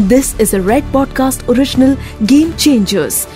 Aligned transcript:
This 0.00 0.38
is 0.40 0.54
a 0.54 0.60
Red 0.62 0.84
Podcast 0.84 1.46
original 1.46 1.96
Game 2.24 2.56
Changers. 2.56 3.26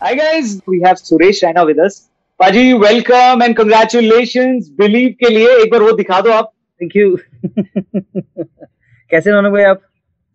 Hi 0.00 0.14
guys, 0.14 0.60
we 0.66 0.80
have 0.80 0.96
Suresh 0.96 1.42
Raina 1.44 1.64
with 1.64 1.78
us. 1.78 1.98
पाजी 2.40 2.72
welcome 2.72 3.42
and 3.42 3.56
congratulation 3.56 4.58
believe 4.78 5.14
के 5.20 5.28
लिए 5.28 5.48
एक 5.56 5.70
बार 5.72 5.82
वो 5.82 5.92
दिखा 5.92 6.20
दो 6.20 6.30
आप 6.30 6.52
थैंक 6.80 6.96
यू 6.96 7.16
कैसे 9.10 9.30
रौनक 9.30 9.52
भाई 9.52 9.62
आप 9.62 9.82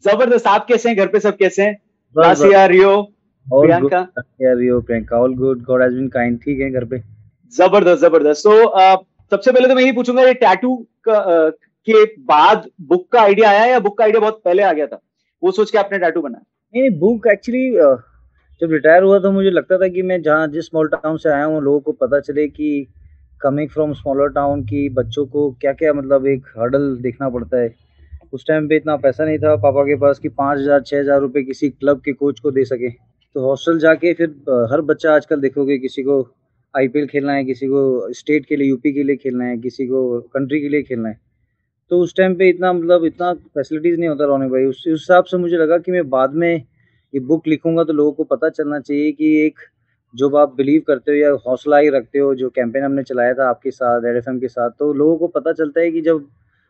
ज़बरदस्त 0.03 0.47
आप 0.47 0.67
कैसे 0.67 0.89
हैं 0.89 0.97
घर 0.97 1.07
पे 1.07 1.19
सब 1.19 1.37
कैसे 1.37 1.63
हैं। 1.63 2.55
आ 2.55 2.65
Rio 2.65 3.01
Priyanka 3.47 4.07
Rio, 4.53 4.81
Priyanka, 4.81 5.19
all 5.19 5.35
good. 5.41 5.65
God 5.65 5.81
has 5.81 5.93
been 5.93 6.09
kind. 6.09 6.39
ठीक 6.45 6.59
है 6.59 6.69
घर 6.71 6.85
पे 6.85 7.01
ज़बरदस्त 7.53 8.01
ज़बरदस्त 8.01 8.47
तो 8.47 8.55
सबसे 9.31 9.51
पहले 9.51 9.67
तो 9.67 9.75
मैं 9.75 9.83
यही 9.83 9.91
पूछूँगा 9.91 10.23
ये 10.23 10.33
टैटू 10.33 10.77
का, 11.87 12.03
बाद 12.19 12.69
बुक 12.83 13.07
का 13.11 13.21
आइडिया 13.21 13.49
आया 13.49 13.65
या 13.65 13.79
बुक 13.79 13.97
का 13.97 14.03
आइडिया 14.03 14.21
बहुत 14.21 14.41
पहले 14.45 14.63
आ 14.63 14.71
गया 14.73 14.87
था? 14.87 14.99
वो 15.43 15.51
सोच 15.51 15.71
के 15.71 15.77
आपने 15.77 15.99
टैटू 15.99 16.21
बनाया? 16.21 16.43
नहीं 16.73 16.89
बुक 16.99 17.27
एक्चुअली 17.27 17.69
जब 18.61 18.71
रिटायर 18.71 19.03
हुआ 19.03 19.19
तो 19.19 19.31
मुझे 19.31 19.49
लगता 19.49 19.77
था 19.77 19.87
कि 19.87 20.01
मैं 20.01 20.21
जहाँ 20.21 20.47
जिस 20.47 20.65
स्मॉल 20.65 20.87
टाउन 20.89 21.17
से 21.17 21.29
आया 21.29 21.45
हूँ 21.45 21.61
लोगों 21.63 21.79
को 21.81 21.91
पता 21.95 22.19
चले 22.21 22.47
कि 22.49 22.87
कमिंग 23.41 23.69
फ्रॉम 23.69 23.93
स्मॉलर 23.93 24.29
टाउन 24.33 24.63
की 24.65 24.87
बच्चों 24.91 25.25
को 25.25 25.49
क्या 25.61 25.73
क्या 25.73 25.93
मतलब 25.93 26.27
एक 26.27 26.45
हर्डल 26.57 26.95
देखना 27.01 27.29
पड़ता 27.29 27.57
है। 27.57 27.73
उस 28.33 28.45
टाइम 28.47 28.67
पे 28.67 28.75
इतना 28.75 28.95
पैसा 28.97 29.25
नहीं 29.25 29.37
था 29.39 29.55
पापा 29.57 29.83
के 29.83 29.95
पास 29.95 30.19
कि 30.19 30.29
पाँच 30.31 30.59
हज़ार 30.59 30.81
छः 30.81 30.99
हज़ार 30.99 31.19
रुपये 31.21 31.43
किसी 31.43 31.69
क्लब 31.69 32.01
के 32.05 32.13
कोच 32.13 32.39
को 32.39 32.51
दे 32.51 32.65
सके। 32.65 32.89
तो 32.89 33.45
हॉस्टल 33.47 33.79
जाके 33.79 34.13
फिर 34.13 34.29
हर 34.71 34.81
बच्चा 34.83 35.13
आजकल 35.15 35.41
देखोगे 35.41 35.77
किसी 35.77 36.03
को 36.03 36.21
आईपीएल 36.73 37.07
खेलना 37.07 37.33
है 37.33 37.43
किसी 37.45 37.67
को 37.67 38.13
स्टेट 38.13 38.45
के 38.45 38.55
लिए 38.55 38.69
यूपी 38.69 38.93
के 38.93 39.03
लिए 39.03 39.15
खेलना 39.15 39.45
है 39.45 39.57
किसी 39.57 39.87
को 39.87 40.19
कंट्री 40.33 40.61
के 40.61 40.69
लिए 40.69 40.83
खेलना 40.83 41.09
है। 41.09 41.19
तो 41.91 41.99
उस 41.99 42.13
टाइम 42.15 42.35
पे 42.35 42.49
इतना 42.49 42.71
मतलब 42.73 43.03
इतना 43.05 43.33
फैसिलिटीज़ 43.33 43.99
नहीं 43.99 44.09
होता 44.09 44.25
रौनक 44.25 44.51
भाई। 44.51 44.63
उस 44.65 44.77
उस 44.77 44.83
हिसाब 44.87 45.23
से 45.23 45.37
मुझे 45.37 45.57
लगा 45.57 45.77
कि 45.77 45.91
मैं 45.91 46.09
बाद 46.09 46.33
में 46.33 46.53
ये 47.13 47.19
बुक 47.21 47.47
लिखूँगा 47.47 47.83
तो 47.83 47.93
लोगों 47.93 48.11
को 48.11 48.23
पता 48.23 48.49
चलना 48.49 48.79
चाहिए 48.79 49.11
कि 49.11 49.35
एक 49.45 49.59
जो 50.13 50.29
आप 50.37 50.55
बिलीव 50.55 50.81
करते 50.87 51.11
हो 51.11 51.17
या 51.17 51.31
हौसला 51.47 51.77
ही 51.77 51.89
रखते 51.89 52.19
हो, 52.19 52.33
जो 52.35 52.49
कैंपेन 52.49 52.83
हमने 52.83 53.03
चलाया 53.03 53.33
था 53.33 53.49
आपके 53.49 53.71
साथ 53.71 54.05
एड 54.05 54.39
के 54.41 54.47
साथ 54.47 54.69
तो 54.79 54.93
लोगों 54.93 55.17
को 55.17 55.27
पता 55.27 55.51
चलता 55.53 55.81
है 55.81 55.91
कि 55.91 56.01
जब 56.01 56.25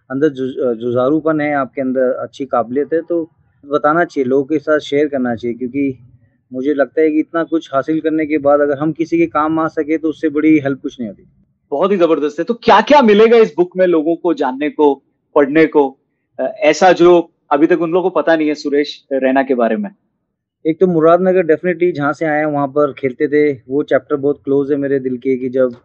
अंदर 0.09 0.29
जु- 0.29 0.73
जुझारूपन 0.75 1.41
है, 1.41 1.53
आपके 1.53 1.81
अंदर 1.81 2.11
अच्छी 2.13 2.45
काबिलियत 2.45 2.93
है 2.93 3.01
तो 3.01 3.29
बताना 3.65 4.05
चाहिए, 4.05 4.25
लोगों 4.25 4.45
के 4.45 4.59
साथ 4.59 4.79
शेयर 4.79 5.07
करना 5.07 5.35
चाहिए, 5.35 5.57
क्योंकि 5.57 5.97
मुझे 6.53 6.73
लगता 6.73 7.01
है 7.01 7.11
कि 7.11 7.19
इतना 7.19 7.43
कुछ 7.43 7.69
हासिल 7.73 7.99
करने 8.01 8.25
के 8.25 8.37
बाद 8.37 8.59
अगर 8.59 8.77
हम 8.77 8.91
किसी 8.91 9.17
के 9.17 9.25
काम 9.27 9.59
आ 9.59 9.67
सके 9.67 9.97
तो 9.97 10.09
उससे 10.09 10.29
बड़ी 10.29 10.59
हेल्प 10.59 10.81
कुछ 10.81 10.99
नहीं 10.99 11.09
होती। 11.09 11.23
बहुत 11.71 11.91
ही 11.91 11.97
ज़बरदस्त 11.97 12.39
है। 12.39 12.45
तो 12.45 12.53
क्या 12.53 12.79
क्या 12.81 13.01
मिलेगा 13.01 13.37
इस 13.37 13.53
बुक 13.57 13.77
में 13.77 13.85
लोगों 13.87 14.15
को, 14.15 14.33
जानने 14.33 14.69
को, 14.69 14.93
पढ़ने 15.35 15.65
को? 15.65 15.97
ऐसा 16.39 16.91
जो 16.93 17.17
अभी 17.51 17.67
तक 17.67 17.81
उन 17.81 17.91
लोगों 17.91 18.09
को 18.09 18.21
पता 18.21 18.35
नहीं 18.35 18.47
है 18.47 18.53
सुरेश 18.55 19.01
रैना 19.13 19.43
के 19.43 19.55
बारे 19.55 19.75
में। 19.77 19.89
एक 20.65 20.79
तो 20.79 20.87
मुरादनगर 20.87 21.43
डेफिनेटली 21.43 21.91
जहाँ 21.91 22.13
से 22.13 22.25
आए 22.25 22.37
हैं, 22.39 22.45
वहाँ 22.45 22.67
पर 22.67 22.93
खेलते 22.93 23.27
थे। 23.27 23.51
वो 23.69 23.83
चैप्टर 23.83 24.15
बहुत 24.15 24.41
क्लोज 24.43 24.71
है 24.71 24.77
मेरे 24.77 24.99
दिल 24.99 25.17
के 25.17 25.35
कि 25.37 25.49
जब 25.49 25.75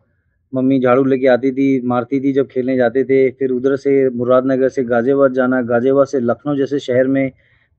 मम्मी 0.53 0.79
झाड़ू 0.81 1.05
लेके 1.05 1.27
आती 1.29 1.51
थी, 1.53 1.81
मारती 1.87 2.21
थी 2.21 2.33
जब 2.33 2.47
खेलने 2.49 2.77
जाते 2.77 3.05
थे। 3.05 3.31
फिर 3.31 3.51
उधर 3.51 3.77
से 3.77 4.09
मुरादनगर 4.11 4.69
से 4.69 4.85
गाजियाबाद 4.85 5.33
जाना, 5.33 5.61
गाजियाबाद 5.63 6.07
से 6.07 6.21
लखनऊ 6.21 6.57
जैसे 6.57 6.79
शहर 6.79 7.07
में 7.07 7.31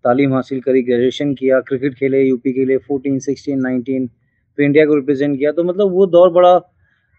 तालीम 0.06 0.34
हासिल 0.34 0.62
करी 0.62 0.82
ग्रेजुएशन 0.84 1.34
किया 1.34 1.60
क्रिकेट 1.62 1.94
खेले 1.94 2.22
यूपी 2.22 2.54
के 2.54 2.66
लिए 2.66 2.78
फोर्टीन 2.78 3.20
सिक्सटीन 3.20 3.60
नाइनटीन 3.60 4.08
फिर 4.58 4.66
इंडिया 4.66 4.86
को 4.86 4.96
रिप्रेजेंट 4.96 5.38
किया। 5.38 5.52
तो 5.52 5.64
मतलब 5.64 5.92
वो 5.92 6.06
दौर 6.08 6.30
बड़ा 6.32 6.58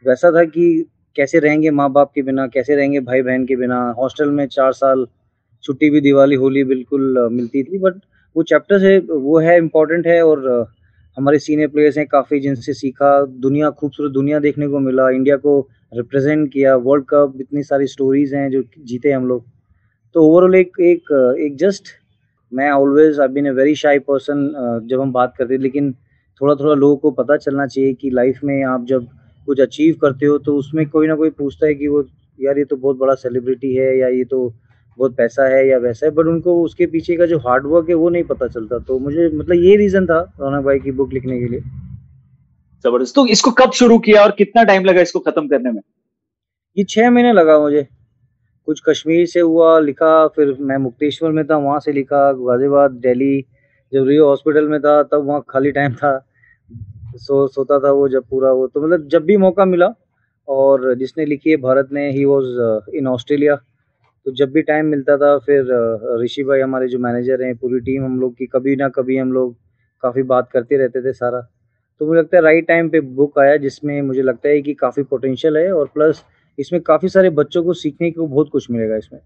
वैसा 0.04 0.30
था 0.32 0.44
कि 0.44 0.84
कैसे 1.16 1.38
रहेंगे 1.38 1.70
माँ 1.70 1.90
बाप 1.92 2.10
के 2.14 2.22
बिना, 2.22 2.46
कैसे 2.46 2.76
रहेंगे 2.76 3.00
भाई 3.00 3.22
बहन 3.22 3.44
के 3.46 3.56
बिना? 3.56 3.78
हॉस्टल 3.98 4.30
में 4.30 4.46
चार 4.48 4.72
साल 4.72 5.06
छुट्टी 5.64 5.90
भी 5.90 6.00
दिवाली, 6.00 6.34
होली 6.34 6.64
बिल्कुल 6.64 7.28
मिलती 7.32 7.62
थी, 7.62 7.78
बट 7.78 8.00
वो 8.36 8.42
चैप्टर्स 8.42 8.82
है 8.82 8.98
वो 9.00 9.38
है 9.40 9.56
इम्पोर्टेंट 9.58 10.06
है 10.06 10.22
और 10.24 10.66
हमारे 11.16 11.38
सीनियर 11.38 11.68
प्लेयर्स 11.68 11.98
हैं 11.98 12.06
काफ़ी 12.06 12.40
जिनसे 12.40 12.72
सीखा, 12.74 13.24
दुनिया, 13.24 13.70
खूबसूरत 13.70 14.12
दुनिया 14.12 14.38
देखने 14.40 14.68
को 14.68 14.78
मिला 14.80 15.08
इंडिया 15.10 15.36
को 15.36 15.58
रिप्रेजेंट 15.94 16.52
किया 16.52 16.76
वर्ल्ड 16.78 17.04
कप 17.08 17.34
इतनी 17.40 17.62
सारी 17.62 17.86
स्टोरीज 17.86 18.34
हैं 18.34 18.50
जो 18.50 18.62
जीते 18.80 19.12
हम 19.12 19.26
लोग। 19.28 19.44
तो 20.14 20.22
ओवरऑल 20.22 20.54
एक 20.54 20.80
एक 20.82 21.12
एक 21.40 21.56
जस्ट 21.58 21.88
मैं 22.52 22.70
always 22.70 23.20
I 23.20 23.28
been 23.28 23.46
a 23.46 23.50
very 23.52 23.74
shy 23.74 23.98
person 23.98 24.80
जब 24.90 25.00
हम 25.00 25.12
बात 25.12 25.34
करते 25.38 25.58
लेकिन 25.58 25.92
थोड़ा 26.40 26.54
थोड़ा 26.54 26.74
लोगों 26.74 26.96
को 26.96 27.10
पता 27.12 27.36
चलना 27.36 27.66
चाहिए 27.66 27.92
कि 27.94 28.10
लाइफ 28.10 28.40
में 28.44 28.62
आप 28.64 28.84
जब 28.86 29.06
कुछ 29.46 29.60
अचीव 29.60 29.94
करते 30.00 30.26
हो 30.26 30.38
तो 30.38 30.56
उसमें 30.56 30.88
कोई 30.88 31.06
ना 31.06 31.14
कोई 31.14 31.30
पूछता 31.30 31.66
है 31.66 31.74
कि 31.74 31.88
वो 31.88 32.02
यार 32.38 32.58
ये 32.58 32.64
तो 32.64 32.76
बहुत 32.76 32.96
बड़ा 32.96 33.14
सेलिब्रिटी 33.14 33.74
है 33.74 33.96
या 33.98 34.08
ये 34.08 34.24
तो 34.24 34.48
बहुत 34.98 35.16
पैसा 35.16 35.44
है 35.48 35.66
या 35.68 35.78
वैसा 35.78 36.06
है 36.06 36.12
बट 36.12 36.26
उनको 36.26 36.62
उसके 36.62 36.86
पीछे 36.86 37.16
का 37.16 37.26
जो 37.26 37.38
हार्ड 37.38 37.66
वर्क 37.66 37.88
है 37.88 37.94
वो 37.94 38.08
नहीं 38.08 38.24
पता 38.24 38.46
चलता। 38.48 38.78
तो 38.78 38.98
मुझे 38.98 39.28
मतलब 39.28 39.62
ये 39.64 39.76
रीज़न 39.76 40.06
था 40.06 40.20
रौनक 40.40 40.64
भाई 40.64 40.78
की 40.78 40.90
बुक 40.90 41.12
लिखने 41.12 41.38
के 41.40 41.48
लिए। 41.48 41.60
ज़बरदस्त। 42.84 43.14
तो 43.14 43.26
इसको 43.26 43.50
कब 43.50 43.72
शुरू 43.72 43.98
किया 43.98 44.22
और 44.22 44.30
कितना 44.30 44.62
टाइम 44.64 44.84
लगा 44.84 45.00
इसको 45.00 45.20
खत्म 45.20 45.48
करने 45.48 45.70
में? 45.70 45.80
ये 46.76 46.84
छः 46.84 47.10
महीने 47.10 47.32
लगा 47.32 47.58
मुझे। 47.58 47.86
कुछ 48.68 48.82
कश्मीर 48.88 49.26
से 49.26 49.40
हुआ 49.40 49.78
लिखा 49.80 50.26
फिर 50.26 50.56
मैं 50.60 50.76
मुक्तेश्वर 50.78 51.30
में 51.30 51.44
था 51.46 51.56
वहाँ 51.56 51.78
से 51.80 51.92
लिखा 51.92 52.20
गाजियाबाद 52.32 52.90
दिल्ली 53.00 53.40
जब 53.92 54.08
रियो 54.08 54.28
हॉस्पिटल 54.28 54.68
में 54.68 54.80
था 54.80 55.02
तब 55.02 55.24
वहाँ 55.26 55.44
खाली 55.48 55.70
टाइम 55.70 55.94
था। 55.94 56.12
सो, 57.14 57.46
सोता 57.48 57.78
था 57.78 57.90
वो 57.92 58.08
जब 58.08 58.24
पूरा 58.30 58.52
वो 58.52 58.66
तो 58.66 58.82
मतलब 58.82 59.08
जब 59.08 59.24
भी 59.24 59.36
मौका 59.36 59.64
मिला 59.64 59.92
और 60.48 60.94
जिसने 60.94 61.24
लिखी 61.26 61.50
है 61.50 61.56
भारत 61.58 61.88
ने 61.92 62.10
ही 62.12 62.24
वॉज़ 62.24 62.94
इन 62.96 63.06
ऑस्ट्रेलिया 63.06 63.56
तो 64.26 64.32
जब 64.32 64.50
भी 64.52 64.62
टाइम 64.62 64.86
मिलता 64.86 65.16
था, 65.16 65.38
फिर 65.38 66.18
ऋषि 66.22 66.42
भाई 66.44 66.60
हमारे 66.60 66.88
जो 66.88 66.98
मैनेजर 66.98 67.42
हैं, 67.42 67.54
पूरी 67.56 67.80
टीम 67.80 68.04
हम 68.04 68.20
लोग 68.20 68.34
की, 68.34 68.46
कभी 68.46 68.76
ना 68.76 68.88
कभी 68.88 69.16
हम 69.16 69.32
लोग 69.32 69.54
काफ़ी 70.02 70.22
बात 70.22 70.50
करते 70.52 70.76
रहते 70.76 71.02
थे 71.02 71.12
सारा। 71.12 71.40
तो 72.00 72.06
मुझे 72.06 72.18
लगता 72.18 72.36
है 72.36 72.42
राइट 72.42 72.66
टाइम 72.68 72.88
पे 72.88 73.00
बुक 73.00 73.38
आया, 73.38 73.56
जिसमें 73.56 74.00
मुझे 74.02 74.22
लगता 74.22 74.48
है 74.48 74.60
कि 74.62 74.74
काफ़ी 74.74 75.02
पोटेंशियल 75.02 75.56
है 75.56 75.72
और 75.72 75.90
प्लस 75.94 76.22
इसमें 76.58 76.80
काफ़ी 76.82 77.08
सारे 77.08 77.30
बच्चों 77.30 77.62
को 77.64 77.72
सीखने 77.72 78.10
को 78.10 78.26
बहुत 78.26 78.48
कुछ 78.52 78.70
मिलेगा 78.70 78.96
इसमें। 78.96 79.20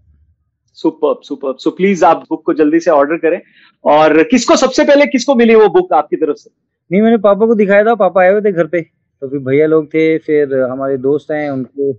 सुपर 0.77 1.15
सुपर 1.23 1.53
सो 1.57 1.71
प्लीज़ 1.71 2.05
आप 2.05 2.23
बुक 2.29 2.43
को 2.45 2.53
जल्दी 2.53 2.79
से 2.79 2.91
ऑर्डर 2.91 3.17
करें। 3.17 3.41
और 3.85 4.23
किसको 4.23 4.55
सबसे 4.55 4.83
पहले, 4.83 5.05
किसको 5.05 5.35
मिली 5.35 5.55
वो 5.55 5.67
बुक 5.69 5.93
आपकी 5.93 6.15
तरफ़ 6.15 6.37
से? 6.37 6.49
नहीं 6.91 7.01
मैंने 7.01 7.17
पापा 7.17 7.45
को 7.45 7.55
दिखाया 7.55 7.83
था 7.85 7.93
पापा 7.95 8.21
आए 8.21 8.31
हुए 8.31 8.41
थे 8.41 8.51
घर 8.51 8.67
पे। 8.67 8.81
तो 8.81 9.27
फिर 9.29 9.39
भैया 9.39 9.65
लोग 9.67 9.87
थे 9.93 10.17
फिर 10.17 10.53
हमारे 10.61 10.97
दोस्त 10.97 11.31
हैं 11.31 11.49
उनको 11.49 11.89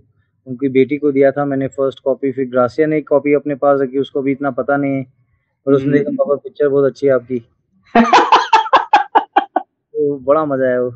उनकी 0.47 0.69
बेटी 0.69 0.97
को 0.97 1.11
दिया 1.11 1.31
था 1.31 1.45
मैंने 1.45 1.67
फ़र्स्ट 1.67 1.99
कॉपी 2.03 2.31
फिर 2.31 2.45
ग्रासिया 2.49 2.87
ने 2.87 2.97
एक 2.97 3.07
कॉपी 3.07 3.33
अपने 3.33 3.55
पास 3.55 3.79
रखी 3.81 3.97
उसको 3.97 4.21
भी 4.21 4.31
इतना 4.31 4.51
पता 4.51 4.77
नहीं 4.77 4.95
है। 4.95 5.05
और 5.67 5.73
उसने 5.73 5.97
देखा 5.97 6.11
पापा 6.19 6.35
पिक्चर 6.35 6.67
बहुत 6.69 6.85
अच्छी 6.85 7.07
है 7.07 7.13
आपकी। 7.13 7.39
तो 9.57 10.17
बड़ा 10.19 10.45
मज़ा 10.45 10.65
आया 10.67 10.81
वो। 10.81 10.93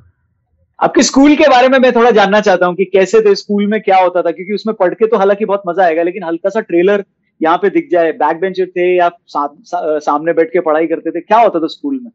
आपके 0.79 1.01
स्कूल 1.03 1.35
के 1.35 1.47
बारे 1.49 1.67
में 1.69 1.77
मैं 1.79 1.91
थोड़ा 1.95 2.11
जानना 2.11 2.39
चाहता 2.41 2.65
हूँ 2.65 2.75
कि 2.75 2.85
कैसे 2.85 3.21
थे 3.21 3.35
स्कूल 3.35 3.67
में 3.67 3.79
क्या 3.81 3.97
होता 3.97 4.21
था? 4.21 4.31
क्योंकि 4.31 4.53
उसमें 4.53 4.75
पढ़ 4.75 4.93
के 4.93 5.07
तो 5.07 5.17
हालाँकि 5.17 5.45
बहुत 5.45 5.61
मज़ा 5.67 5.83
आएगा 5.85 6.03
लेकिन 6.03 6.23
हल्का 6.23 6.49
सा 6.49 6.59
ट्रेलर 6.61 7.03
यहाँ 7.41 7.57
पे 7.57 7.69
दिख 7.69 7.87
जाए 7.91 8.11
बैक 8.13 8.39
बेंचर 8.39 8.65
थे 8.67 8.95
या 8.97 9.09
सा, 9.09 9.47
सा, 9.63 9.99
सामने 9.99 10.33
बैठ 10.33 10.49
के 10.49 10.59
पढ़ाई 10.61 10.87
करते 10.87 11.11
थे 11.11 11.21
क्या 11.21 11.39
होता 11.39 11.59
था 11.59 11.67
स्कूल 11.67 11.99
में? 12.03 12.11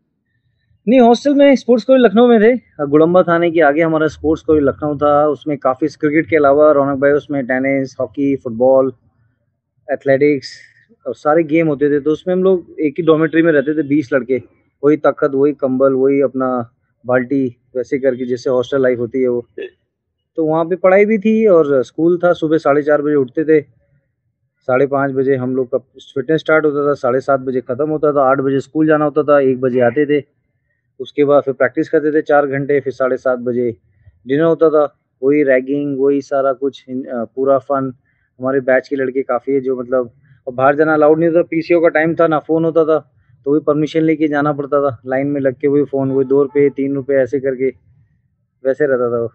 नहीं 0.89 1.01
हॉस्टल 1.01 1.35
में 1.35 1.55
स्पोर्ट्स 1.57 1.85
कॉलेज 1.85 2.03
लखनऊ 2.05 2.27
में 2.27 2.41
थे। 2.41 2.87
गुड़म्बा 2.89 3.23
थाने 3.23 3.51
के 3.51 3.61
आगे 3.61 3.83
हमारा 3.83 4.07
स्पोर्ट्स 4.07 4.43
कॉलेज 4.43 4.63
लखनऊ 4.65 4.97
था। 4.99 5.27
उसमें 5.29 5.57
काफ़ी 5.59 5.89
क्रिकेट 5.89 6.29
के 6.29 6.37
अलावा 6.37 6.71
रौनक 6.73 6.99
भाई, 7.01 7.11
उसमें 7.11 7.45
टेनिस 7.47 7.95
हॉकी 8.01 8.35
फुटबॉल 8.37 8.93
एथलेटिक्स 9.89 10.53
और 11.07 11.15
सारे 11.15 11.43
गेम 11.43 11.69
होते 11.69 11.91
थे। 11.91 12.01
तो 12.01 12.11
उसमें 12.11 12.35
हम 12.35 12.43
लोग 12.43 12.81
एक 12.81 12.95
ही 12.99 13.05
डॉमेट्री 13.07 13.43
में 13.43 13.53
रहते 13.53 13.75
थे, 13.75 13.83
बीस 13.89 14.13
लड़के। 14.13 14.41
वही 14.83 14.97
तखत 14.97 15.31
वही 15.35 15.53
कंबल, 15.53 15.93
वही 15.93 16.21
अपना 16.21 16.49
बाल्टी, 17.05 17.47
वैसे 17.77 17.99
करके 17.99 18.27
जैसे 18.27 18.51
हॉस्टल 18.51 18.83
लाइफ 18.83 18.99
होती 18.99 19.23
है 19.23 19.29
वो। 19.29 19.47
तो 20.39 20.45
वहाँ 20.45 20.65
पे 20.65 20.77
पढ़ाई 20.77 21.05
भी 21.05 21.19
थी 21.19 21.47
और 21.47 21.83
स्कूल 21.83 22.19
था। 22.25 22.33
सुबह 22.33 22.59
साढ़े 22.59 22.83
चार 22.83 23.03
बजे 23.03 23.15
उठते 23.15 23.45
थे। 23.45 23.61
साढ़े 24.69 24.87
पाँच 24.87 25.13
बजे 25.13 25.37
हम 25.37 25.55
लोग 25.57 25.71
का 25.75 25.79
फिटनेस 26.15 26.41
स्टार्ट 26.41 26.65
होता 26.65 26.89
था। 26.89 26.95
साढ़े 26.95 27.21
सात 27.21 27.41
बजे 27.41 27.61
ख़त्म 27.61 27.89
होता 27.91 28.13
था। 28.13 28.29
आठ 28.31 28.41
बजे 28.41 28.61
स्कूल 28.61 28.87
जाना 28.87 29.05
होता 29.05 29.23
था। 29.23 29.41
एक 29.41 29.61
बजे 29.61 29.81
आते 29.81 30.07
थे। 30.07 30.38
उसके 31.01 31.25
बाद 31.25 31.43
फिर 31.43 31.55
प्रैक्टिस 31.55 31.89
करते 31.89 32.13
थे 32.13 32.23
चार 32.23 32.47
घंटे, 32.49 32.81
फिर 32.81 32.93
साढ़े 32.93 33.17
सात 33.19 33.39
बजे 33.41 33.71
डिनर 34.27 34.45
होता 34.45 34.71
था। 34.71 34.85
वही 35.23 35.43
रैगिंग 35.45 35.99
वही 36.01 36.21
सारा 36.23 36.53
कुछ 36.55 36.85
पूरा 36.89 37.59
फन 37.61 37.93
हमारे 38.41 38.61
बैच 38.63 38.89
के 38.89 38.97
लड़के 38.97 39.23
काफ़ी 39.25 39.53
है 39.55 39.61
जो 39.61 39.77
मतलब 39.77 40.11
बाहर 40.47 40.77
जाना 40.77 40.95
अलाउड 40.95 41.19
नहीं 41.21 41.31
था 41.31 41.43
पीसीओ 41.45 41.81
का 41.81 41.89
टाइम 41.91 42.15
था, 42.15 42.27
ना 42.27 42.39
फ़ोन 42.41 42.65
होता 42.65 42.85
था 42.85 42.99
तो 43.47 43.51
वही 43.51 43.61
परमिशन 43.67 44.03
लेके 44.03 44.29
जाना 44.29 44.53
पड़ता 44.53 44.81
था। 44.83 44.97
लाइन 45.07 45.27
में 45.27 45.41
लग 45.41 45.55
के 45.55 45.69
वही 45.69 45.85
फ़ोन 45.87 46.11
वही 46.13 46.25
दो 46.27 46.43
रुपये 46.43 46.69
तीन 46.71 46.95
रुपये 46.95 47.17
ऐसे 47.19 47.41
करके, 47.41 47.69
वैसे 48.65 48.87
रहता 48.87 49.11
था 49.13 49.21
वो। 49.23 49.31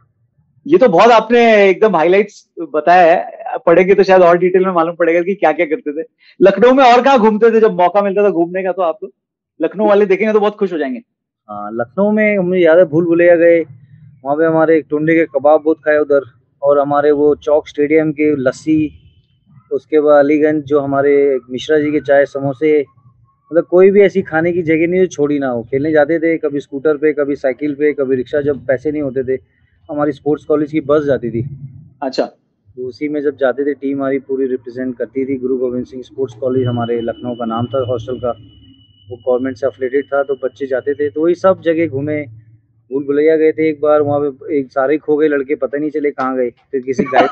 ये 0.65 0.77
तो 0.77 0.87
बहुत 0.89 1.11
आपने 1.11 1.41
एकदम 1.69 1.95
हाइलाइट्स 1.95 2.43
बताया 2.73 3.13
है। 3.13 3.57
पढ़ेंगे 3.65 3.95
तो 3.95 4.03
शायद 4.03 4.21
और 4.21 4.37
डिटेल 4.37 4.65
में 4.65 4.71
मालूम 4.73 4.95
पड़ेगा 4.95 5.21
कि 5.21 5.35
क्या 5.35 5.51
क्या 5.53 5.65
करते 5.65 6.01
थे। 6.01 6.05
लखनऊ 6.39 6.73
में 6.73 6.83
और 6.83 7.01
कहाँ 7.01 7.19
घूमते 7.19 7.51
थे? 7.51 7.59
जब 7.59 7.73
मौका 7.73 8.01
मिलता 8.01 8.23
था 8.23 8.29
घूमने 8.31 8.63
का 8.63 8.71
तो 8.71 8.81
आप 8.81 8.99
लोग। 9.03 9.11
लखनऊ 9.59 9.87
वाले 9.87 10.05
देखेंगे 10.05 10.33
तो 10.33 10.39
बहुत 10.39 10.55
खुश 10.57 10.73
हो 10.73 10.77
जाएँगे। 10.77 11.01
हाँ 11.49 11.69
लखनऊ 11.71 12.11
में 12.11 12.37
मुझे 12.39 12.61
याद 12.61 12.77
है 12.77 12.85
भूल 12.85 13.05
भुलैया 13.05 13.35
गए। 13.35 13.59
वहाँ 13.59 14.35
पे 14.37 14.45
हमारे 14.45 14.77
एक 14.77 14.85
टुंडे 14.89 15.15
के 15.15 15.25
कबाब 15.25 15.61
बहुत 15.63 15.77
खाए 15.85 15.97
उधर। 15.97 16.23
और 16.61 16.79
हमारे 16.79 17.11
वो 17.11 17.33
चौक 17.35 17.67
स्टेडियम 17.67 18.11
के 18.11 18.35
लस्सी 18.35 18.75
उसके 19.71 19.99
बाद 19.99 20.23
अलीगंज 20.25 20.63
जो 20.63 20.79
हमारे 20.79 21.39
मिश्रा 21.51 21.79
जी 21.79 21.91
के 21.91 21.99
चाय 22.01 22.25
समोसे 22.25 22.79
मतलब 22.81 23.65
कोई 23.65 23.91
भी 23.91 24.01
ऐसी 24.01 24.21
खाने 24.21 24.51
की 24.53 24.61
जगह 24.63 24.87
नहीं 24.87 24.99
जो 24.99 25.07
छोड़ी 25.07 25.39
ना 25.39 25.47
हो। 25.47 25.63
खेलने 25.63 25.91
जाते 25.91 26.19
थे 26.19 26.37
कभी 26.37 26.59
स्कूटर 26.59 26.97
पे 26.97 27.13
कभी 27.13 27.35
साइकिल 27.35 27.73
पे 27.75 27.91
कभी 27.93 28.15
रिक्शा 28.15 28.41
जब 28.41 28.65
पैसे 28.67 28.91
नहीं 28.91 29.01
होते 29.01 29.23
थे 29.23 29.39
हमारी 29.89 30.11
स्पोर्ट्स 30.11 30.45
कॉलेज 30.45 30.71
की 30.71 30.81
बस 30.81 31.03
जाती 31.03 31.31
थी। 31.31 31.43
अच्छा। 32.03 32.25
तो 32.25 32.87
उसी 32.87 33.09
में 33.09 33.21
जब 33.21 33.37
जाते 33.37 33.65
थे 33.65 33.73
टीम 33.73 33.97
हमारी 33.97 34.19
पूरी 34.19 34.47
रिप्रेजेंट 34.47 34.97
करती 34.97 35.25
थी 35.25 35.37
गुरु 35.37 35.57
गोविंद 35.57 35.85
सिंह 35.85 36.03
स्पोर्ट्स 36.03 36.35
कॉलेज 36.35 36.67
हमारे 36.67 36.99
लखनऊ 37.01 37.35
का 37.35 37.45
नाम 37.45 37.65
था 37.65 37.85
हॉस्टल 37.87 38.19
का। 38.19 38.31
वो 39.09 39.17
गवर्नमेंट 39.17 39.57
से 39.57 39.67
अफिलेटेड 39.67 40.05
था 40.05 40.23
तो 40.23 40.35
बच्चे 40.43 40.67
जाते 40.67 40.93
थे 40.93 41.09
तो 41.09 41.23
वही 41.23 41.35
सब 41.35 41.61
जगह 41.61 41.87
घूमे। 41.87 42.21
भूल 42.91 43.03
भुलैया 43.03 43.35
गए 43.37 43.51
थे 43.51 43.67
एक 43.69 43.79
बार, 43.81 44.01
वहाँ 44.01 44.19
पे 44.19 44.57
एक 44.59 44.71
सारे 44.71 44.97
खो 44.97 45.15
गए, 45.17 45.27
लड़के 45.27 45.55
पता 45.55 45.77
नहीं 45.77 45.89
चले 45.89 46.11
कहाँ 46.11 46.35
गए। 46.37 46.49
फिर 46.49 46.81
किसी 46.81 47.03
गाइड 47.03 47.29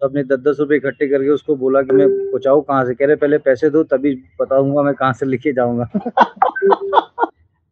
तो 0.00 0.06
अपने 0.06 0.22
दस 0.22 0.38
दस 0.38 0.56
रुपये 0.60 0.76
इकट्ठे 0.76 1.08
करके 1.08 1.28
उसको 1.28 1.56
बोला 1.56 1.82
कि 1.82 1.92
मैं 1.92 2.08
पहुँचाऊँ 2.08 2.62
कहाँ 2.62 2.84
से? 2.84 2.94
कह 2.94 3.06
रहे, 3.06 3.16
पहले 3.16 3.38
पैसे 3.38 3.70
दो, 3.70 3.82
तभी 3.84 4.14
बताऊँगा 4.40 4.82
मैं 4.82 4.94
कहाँ 4.94 5.12
से 5.12 5.26
लिखे 5.26 5.52
जाऊँगा। 5.52 5.88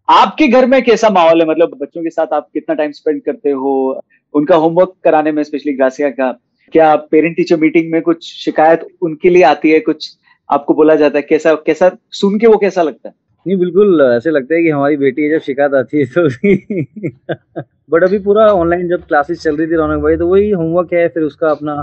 आपके 0.09 0.49
घर 0.49 0.67
में 0.67 0.82
कैसा 0.85 1.11
माहौल 1.11 1.41
है? 1.41 1.49
मतलब 1.49 1.79
बच्चों 1.81 2.03
के 2.03 2.11
साथ 2.11 2.27
आप 2.32 2.49
कितना 2.53 2.75
टाइम 2.75 2.93
स्पेंड 2.93 3.23
करते 3.23 3.50
हो? 3.50 4.03
उनका 4.35 4.56
होमवर्क 4.56 4.94
कराने 5.05 5.32
में 5.32 5.43
स्पेशली 5.43 5.73
ग्रासिया 5.73 6.11
का, 6.11 6.32
क्या 6.73 6.94
पेरेंट 6.97 7.37
टीचर 7.37 7.56
मीटिंग 7.56 7.93
में 7.93 8.03
कुछ 8.03 8.32
शिकायत 8.44 8.87
उनके 9.03 9.31
लिए 9.31 9.43
आती 9.43 9.71
है 9.71 9.81
कुछ? 9.81 10.17
आपको 10.50 10.75
बोला 10.75 10.94
जाता 10.96 11.19
है, 11.19 11.22
कैसा 11.22 11.54
कैसा, 11.66 11.90
सुन 12.12 12.38
के 12.38 12.46
वो 12.46 12.56
कैसा 12.58 12.82
लगता 12.82 13.08
है? 13.08 13.14
नहीं, 13.46 13.56
बिल्कुल 13.58 14.00
ऐसे 14.02 14.31
लगता 14.31 14.54
है 14.54 14.62
कि 14.62 14.70
हमारी 14.70 14.96
बेटी 14.96 15.31
जब 15.31 15.40
शिकायत 15.40 15.75
आती 15.75 15.98
है 15.98 16.04
तो 16.06 16.28
बट 17.90 18.04
अभी 18.08 18.19
पूरा 18.19 18.46
ऑनलाइन 18.46 18.88
जब 18.88 19.06
क्लासेस 19.06 19.43
चल 19.43 19.56
रही 19.56 19.66
थी 19.66 19.76
रौनक 19.76 20.02
भाई 20.02 20.16
तो 20.16 20.26
वही 20.28 20.50
होमवर्क 20.50 20.93
है, 20.93 21.06
फिर 21.08 21.22
उसका 21.22 21.48
अपना 21.50 21.76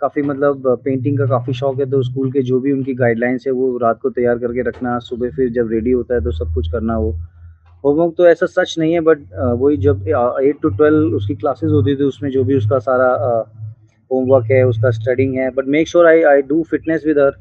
काफ़ी 0.00 0.22
मतलब 0.22 0.62
पेंटिंग 0.84 1.18
का 1.18 1.26
काफ़ी 1.26 1.52
शौक 1.54 1.80
है 1.80 1.90
तो 1.90 2.02
स्कूल 2.02 2.30
के 2.32 2.42
जो 2.42 2.60
भी 2.60 2.72
उनकी 2.72 2.94
गाइडलाइंस 2.94 3.44
है, 3.46 3.52
वो 3.52 3.76
रात 3.78 3.98
को 4.02 4.10
तैयार 4.10 4.38
करके 4.38 4.62
रखना, 4.68 4.98
सुबह 4.98 5.30
फिर 5.36 5.48
जब 5.52 5.72
रेडी 5.72 5.90
होता 5.90 6.14
है 6.14 6.20
तो 6.24 6.30
सब 6.32 6.54
कुछ 6.54 6.70
करना 6.72 6.98
वो। 6.98 7.10
होमवर्क 7.84 8.14
तो 8.18 8.26
ऐसा 8.26 8.46
सच 8.46 8.74
नहीं 8.78 8.92
है 8.92 9.00
बट 9.00 9.18
वही 9.34 9.76
जब 9.76 10.08
एट 10.08 10.56
टू 10.62 10.68
ट्वेल्व 10.70 11.14
उसकी 11.16 11.34
क्लासेस 11.34 11.70
होती 11.72 11.96
थी, 11.96 12.04
उसमें 12.04 12.30
जो 12.30 12.44
भी 12.44 12.56
उसका 12.56 12.78
सारा 12.78 13.12
होमवर्क 14.10 14.50
है, 14.50 14.62
उसका 14.66 14.90
स्टडिंग 14.90 15.34
है 15.36 15.50
but 15.50 15.66
make 15.68 15.88
sure 15.88 16.06
I 16.06 16.22
I 16.32 16.42
do 16.42 16.62
fitness 16.70 17.02
with 17.06 17.18
her 17.18 17.32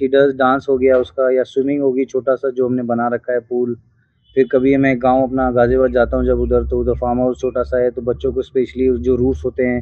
she 0.00 0.08
does 0.08 0.34
dance 0.36 0.66
हो 0.68 0.76
गया, 0.78 0.96
उसका 0.98 1.30
या 1.32 1.42
स्विमिंग 1.44 1.82
होगी 1.82 2.04
छोटा 2.06 2.34
सा 2.36 2.50
जो 2.50 2.66
हमने 2.66 2.82
बना 2.84 3.08
रखा 3.08 3.32
है 3.32 3.40
पूल 3.42 3.76
फिर 4.36 4.48
कभी 4.52 4.76
मैं 4.76 4.96
गाँव 5.02 5.22
अपना 5.22 5.50
गाजियाबाद 5.50 5.92
जाता 5.92 6.16
हूँ 6.16 6.24
जब 6.26 6.40
उधर 6.40 6.64
तो 6.70 6.80
उधर 6.80 6.94
फार्म 7.00 7.20
हाउस 7.20 7.40
छोटा 7.40 7.62
सा 7.64 7.78
है 7.78 7.90
तो 7.90 8.02
बच्चों 8.04 8.32
को 8.32 8.42
स्पेशली 8.42 8.88
जो 9.00 9.14
रूट्स 9.16 9.44
होते 9.44 9.64
हैं 9.64 9.80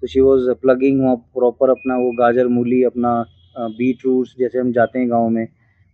तो 0.00 0.06
शी 0.06 0.20
वॉज़ 0.20 0.50
प्लगिंग 0.62 1.02
वहाँ 1.02 1.16
प्रॉपर 1.34 1.70
अपना 1.70 1.96
वो 1.96 2.10
गाजर 2.18 2.46
मूली, 2.48 2.82
अपना 2.84 3.24
बीट 3.58 4.04
रूट्स 4.04 4.34
जैसे 4.38 4.58
हम 4.58 4.70
जाते 4.72 4.98
हैं 4.98 5.10
गाँव 5.10 5.28
में। 5.28 5.46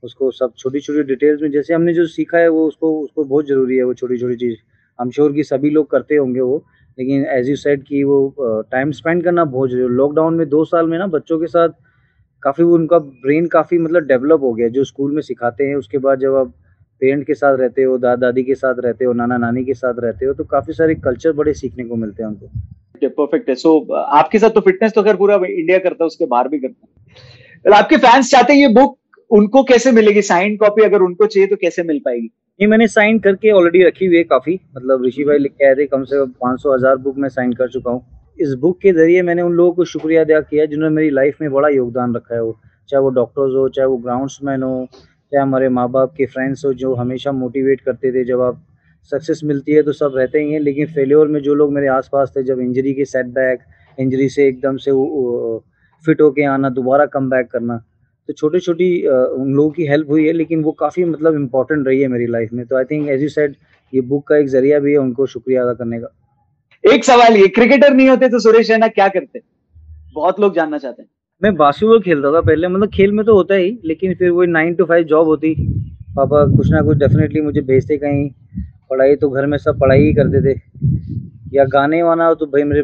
उसको 0.02 0.30
सब 0.30 0.52
छोटी 0.58 0.80
छोटी 0.80 1.02
डिटेल्स 1.04 1.42
में, 1.42 1.50
जैसे 1.50 1.74
हमने 1.74 1.94
जो 1.94 2.06
सीखा 2.06 2.38
है 2.38 2.48
वो 2.48 2.66
उसको 2.68 2.92
उसको 3.00 3.24
बहुत 3.24 3.46
ज़रूरी 3.48 3.76
है 3.76 3.84
वो 3.84 3.94
छोटी 3.94 4.18
छोटी 4.18 4.36
चीज़। 4.36 4.56
हम 4.98 5.10
श्योर 5.10 5.32
कि 5.32 5.44
सभी 5.44 5.70
लोग 5.70 5.90
करते 5.90 6.16
होंगे 6.16 6.40
वो, 6.40 6.64
लेकिन 6.98 7.24
एज 7.28 7.48
यू 7.48 7.56
सेड 7.56 7.82
कि 7.84 8.02
वो 8.04 8.62
टाइम 8.70 8.90
स्पेंड 8.92 9.22
करना 9.24 9.44
बहुत 9.46 9.70
ज़रूरी 9.70 9.94
लॉकडाउन 9.94 10.34
में 10.34 10.48
दो 10.48 10.64
साल 10.64 10.86
में 10.88 10.98
ना 10.98 11.06
बच्चों 11.08 11.38
के 11.40 11.46
साथ 11.46 11.68
काफ़ी 12.46 12.64
उनका 12.72 12.98
ब्रेन 12.98 13.46
काफ़ी 13.48 13.78
मतलब 13.78 14.06
डेवलप 14.06 14.40
हो 14.42 14.52
गया 14.54 14.68
जो 14.70 14.84
स्कूल 14.84 15.14
में 15.14 15.22
सिखाते 15.22 15.64
हैं 15.64 15.76
उसके 15.76 15.98
बाद 15.98 16.20
जब 16.20 16.34
आप 16.36 16.52
पेरेंट 17.02 17.26
के 17.26 17.34
साथ 17.34 17.56
रहते 17.58 17.82
हो 17.82 17.96
दादा 17.98 18.16
दादी 18.16 18.42
के 18.44 18.54
साथ 18.54 18.74
रहते 18.80 19.04
हो 19.04 19.12
नाना 19.14 19.36
नानी 19.38 19.64
के 19.64 19.74
साथ 19.74 19.94
रहते 20.00 20.26
हो 20.26 20.32
तो 20.34 20.44
काफ़ी 20.46 20.72
सारे 20.74 20.94
कल्चर 21.04 21.32
बड़े 21.34 21.54
सीखने 21.54 21.84
को 21.84 21.96
मिलते 21.96 22.22
हैं 22.22 22.30
उनको। 22.30 23.08
परफेक्ट 23.08 23.48
है। 23.48 23.54
सो 23.56 23.78
आपके 23.94 24.38
साथ 24.38 24.50
तो 24.50 24.60
फिटनेस 24.60 24.92
तो 24.92 25.02
खैर 25.02 25.16
पूरा 25.16 25.34
इंडिया 25.36 25.78
करता 25.78 26.04
है 26.04 26.06
उसके 26.06 26.26
बाहर 26.26 26.48
भी 26.48 26.58
करता 26.58 26.86
है। 27.66 27.78
आपके 27.78 27.96
फैंस 27.98 28.30
चाहते 28.30 28.52
हैं 28.52 28.60
ये 28.60 28.68
बुक 28.74 28.96
उनको 29.30 29.62
कैसे 29.64 29.92
मिलेगी? 29.92 30.22
साइन 30.24 30.56
कॉपी 30.56 30.82
अगर 30.82 31.02
उनको 31.02 31.26
चाहिए 31.26 31.46
तो 31.48 31.56
कैसे 31.56 31.82
मिल 31.84 31.98
पाएगी? 32.04 32.30
ये 32.60 32.66
मैंने 32.66 32.86
साइन 32.88 33.18
करके 33.18 33.50
ऑलरेडी 33.52 33.82
रखी 33.84 34.06
हुई 34.06 34.16
है 34.16 34.24
काफ़ी। 34.26 34.58
मतलब 34.76 35.04
ऋषि 35.06 35.24
भाई 35.24 35.38
लिख 35.38 35.52
के 35.52 35.66
आए 35.66 35.74
थे 35.74 35.86
कम 35.86 36.04
से 36.04 36.18
कम 36.18 36.30
पाँच 36.42 36.60
सौ 36.60 36.74
हज़ार 36.74 36.96
बुक 36.98 37.18
मैं 37.18 37.28
साइन 37.30 37.52
कर 37.52 37.68
चुका 37.68 37.90
हूँ। 37.90 38.04
इस 38.38 38.52
बुक 38.60 38.78
के 38.80 38.92
ज़रिए 38.92 39.22
मैंने 39.22 39.42
उन 39.42 39.52
लोगों 39.52 39.72
को 39.74 39.84
शुक्रिया 39.86 40.24
अदा 40.24 40.40
किया 40.42 40.64
जिन्होंने 40.66 40.94
मेरी 40.94 41.10
लाइफ 41.10 41.36
में 41.40 41.50
बड़ा 41.52 41.68
योगदान 41.70 42.14
रखा 42.14 42.34
है 42.34 42.42
वो। 42.42 42.56
चाहे 42.88 43.02
वो 43.02 43.10
डॉक्टर्स 43.10 43.54
हो, 43.54 43.68
चाहे 43.68 43.86
वो 43.88 43.96
ग्राउंड्समैन 43.98 44.62
हो, 44.62 44.86
चाहे 44.92 45.42
हमारे 45.42 45.68
माँ 45.68 45.88
बाप 45.90 46.12
के 46.16 46.26
फ्रेंड्स 46.26 46.64
हो 46.64 46.72
जो 46.74 46.94
हमेशा 46.94 47.32
मोटिवेट 47.32 47.80
करते 47.80 48.12
थे। 48.12 48.24
जब 48.24 48.40
आप 48.42 48.62
सक्सेस 49.12 49.40
मिलती 49.44 49.72
है 49.72 49.82
तो 49.82 49.92
सब 49.92 50.12
रहते 50.16 50.38
ही 50.38 50.52
हैं, 50.52 50.60
लेकिन 50.60 50.86
फेल्योर 50.94 51.28
में 51.28 51.40
जो 51.42 51.54
लोग 51.54 51.72
मेरे 51.72 51.86
आसपास 51.88 52.32
थे, 52.36 52.42
जब 52.42 52.60
इंजरी 52.60 52.94
के 52.94 53.04
सेटबैक 53.06 53.60
इंजरी 53.98 54.28
से 54.28 54.46
एकदम 54.48 54.76
से 54.76 54.92
फिट 56.04 56.20
होके 56.20 56.44
आना, 56.44 56.68
दोबारा 56.70 57.06
कम 57.08 57.30
बैक 57.30 57.50
करना 57.50 57.82
तो 58.28 58.32
छोटी 58.32 58.58
छोटी 58.60 58.86
उन 59.06 59.52
लोगों 59.54 59.70
की 59.70 59.86
हेल्प 59.86 60.10
हुई 60.10 60.26
है, 60.26 60.32
लेकिन 60.32 60.62
वो 60.62 60.72
काफ़ी 60.80 61.04
मतलब 61.04 61.34
इम्पोर्टेंट 61.34 61.86
रही 61.86 62.00
है 62.00 62.08
मेरी 62.08 62.26
लाइफ 62.26 62.52
में। 62.52 62.64
तो 62.66 62.76
I 62.76 62.84
think 62.84 63.08
as 63.08 63.22
you 63.22 63.28
said 63.28 63.54
ये 63.92 64.00
बुक 64.02 64.26
का 64.28 64.36
एक 64.36 64.46
ज़रिया 64.48 64.78
भी 64.78 64.92
है 64.92 64.98
उनको 64.98 65.26
शुक्रिया 65.26 65.62
अदा 65.62 65.72
करने 65.74 66.00
का। 66.00 66.08
एक 66.86 67.04
सवाल 67.04 67.36
ये 67.36 67.46
क्रिकेटर 67.48 67.94
नहीं 67.94 68.08
होते 68.08 68.28
तो 68.28 68.38
सुरेश 68.38 68.70
रैना 68.70 68.88
क्या 68.88 69.06
करते? 69.08 69.40
बहुत 70.14 70.40
लोग 70.40 70.54
जानना 70.54 70.78
चाहते 70.78 71.02
हैं। 71.02 71.08
मैं 71.42 71.54
बास्केटबॉल 71.56 72.00
खेलता 72.02 72.32
था 72.32 72.40
पहले 72.40 72.68
मतलब 72.68 72.90
खेल 72.90 73.12
में 73.12 73.24
तो 73.26 73.34
होता 73.34 73.54
ही 73.54 73.70
लेकिन 73.84 74.14
फिर 74.14 74.30
वही 74.30 74.46
नाइन 74.48 74.74
टू 74.74 74.84
फाइव 74.84 75.04
जॉब 75.04 75.26
होती। 75.26 75.54
पापा 76.16 76.44
कुछ 76.56 76.70
ना 76.70 76.82
कुछ 76.82 76.98
डेफिनेटली 76.98 77.40
मुझे 77.40 77.60
भेजते 77.62 77.96
कहीं 77.98 78.28
पढ़ाई 78.90 79.16
तो 79.16 79.30
घर 79.30 79.46
में 79.46 79.56
सब 79.58 79.78
पढ़ाई 79.80 80.02
ही 80.02 80.12
करते 80.14 80.42
थे। 80.44 80.54
या 81.54 81.64
गाने 81.72 82.02
वाना 82.02 82.32
तो 82.34 82.46
भाई 82.46 82.62
मेरे 82.64 82.82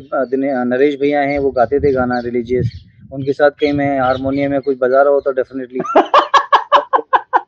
नरेश 0.66 0.98
भैया 1.00 1.20
हैं 1.20 1.38
वो 1.38 1.50
गाते 1.52 1.81
थे 1.81 1.93
गाना 1.93 2.19
रिलीजियस 2.25 2.72
उनके 3.12 3.32
साथ 3.32 3.50
कहीं 3.60 3.72
मैं 3.72 3.98
हारमोनियम 4.00 4.50
में 4.50 4.60
कुछ 4.60 4.78
बजा 4.81 5.02
रहा 5.02 5.12
होता 5.12 5.32
डेफिनेटली 5.32 5.78